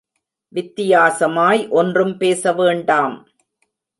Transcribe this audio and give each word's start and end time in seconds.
வித்தியாசமாய் 0.53 1.69
ஒன்றும் 1.69 2.17
பேச 2.17 2.53
வேண்டாம். 2.53 3.27